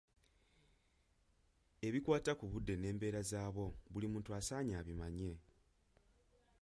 [1.87, 5.31] Ebikwata ku budde n'embeera zaabwo buli muntu asaanye abimaye.